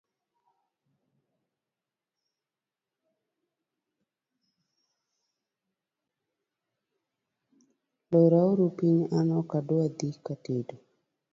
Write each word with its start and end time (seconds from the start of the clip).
lora 8.11 8.39
uru 8.51 8.67
piny 8.77 9.01
an 9.17 9.27
ok 9.39 9.51
adwa 9.59 9.83
dhi 9.97 10.09
katedo 10.25 10.75